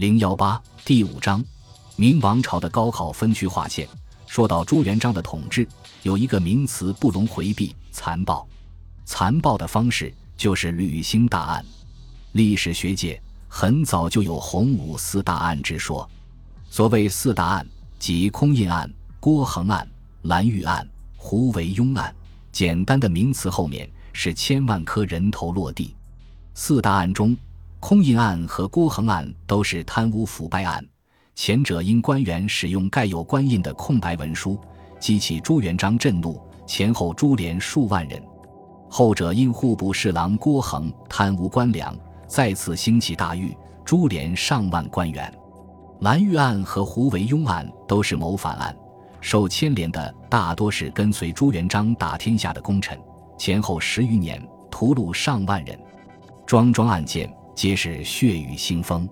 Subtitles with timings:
[0.00, 1.44] 零幺八第五章，
[1.94, 3.86] 明王朝的高考分区划线。
[4.26, 5.68] 说到朱元璋的统治，
[6.04, 8.48] 有一个名词不容回避：残暴。
[9.04, 11.62] 残暴的方式就是履行大案。
[12.32, 16.08] 历史学界很早就有洪武四大案之说。
[16.70, 17.66] 所谓四大案，
[17.98, 18.90] 即空印案、
[19.20, 19.86] 郭恒案、
[20.22, 20.88] 蓝玉案、
[21.18, 22.10] 胡惟庸案。
[22.50, 25.94] 简单的名词后面是千万颗人头落地。
[26.54, 27.36] 四大案中，
[27.80, 30.84] 空印案和郭恒案都是贪污腐败案。
[31.34, 34.60] 前者因官员使用盖有官印的空白文书，
[35.00, 38.20] 激起朱元璋震怒，前后株连数万人；
[38.90, 41.96] 后者因户部侍郎郭恒贪污官粮，
[42.28, 45.32] 再次兴起大狱，株连上万官员。
[46.00, 48.76] 蓝玉案和胡惟庸案都是谋反案，
[49.22, 53.00] 受牵连的大多是跟随朱元璋打天下的功臣，
[53.38, 55.78] 前后十余年，屠戮上万人，
[56.46, 59.06] 桩桩案件皆是血雨腥风。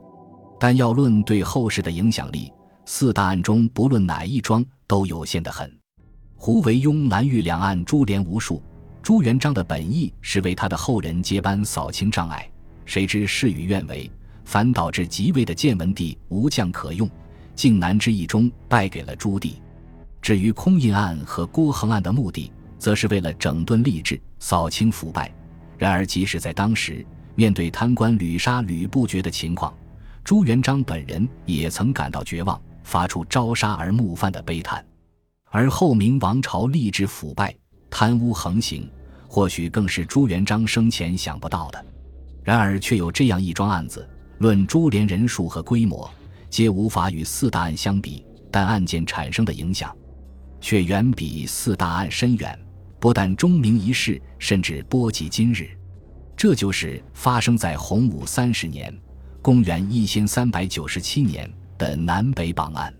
[0.59, 2.51] 但要论对后世的影响力，
[2.87, 5.71] 四大案中不论哪一桩都有限得很。
[6.35, 8.63] 胡惟庸、蓝玉两案株连无数，
[9.03, 12.51] 朱元璋的本意是为他的后人接班扫清障碍，
[12.87, 14.11] 谁知事与愿违，
[14.47, 17.07] 反导致即位的建文帝无将可用，
[17.55, 19.57] 靖难之役中败给了朱棣。
[20.23, 25.31] 至于空印案和郭恒案的目的，则是为了整顿吏治、扫清腐败。
[25.77, 27.05] 然而，即使在当时，
[27.39, 29.73] 面对贪官屡杀屡不绝的情况，
[30.25, 34.85] 朱元璋本人也曾感到绝望，发出朝杀而暮犯的悲叹。
[35.49, 37.55] 而后明王朝吏治腐败、
[37.89, 38.91] 贪污横行，
[39.29, 41.87] 或许更是朱元璋生前想不到的。
[42.43, 44.05] 然而，却有这样一桩案子，
[44.39, 46.11] 论株连人数和规模，
[46.51, 49.97] 皆无法与四大案相比，但案件产生的影响，
[50.61, 52.59] 却远比四大案深远，
[52.99, 55.71] 不但钟鸣一世，甚至波及今日。
[56.39, 58.97] 这就是发生在洪武三十年。
[59.43, 62.95] 公元一千三百九十七年的南北榜案。